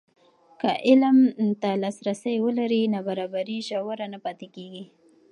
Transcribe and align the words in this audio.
که 0.59 0.69
علم 0.87 1.17
لاسرسی 1.83 2.35
ولري، 2.45 2.81
نابرابري 2.93 3.57
ژوره 3.67 4.05
نه 4.13 4.19
پاتې 4.25 4.47
کېږي. 4.55 4.83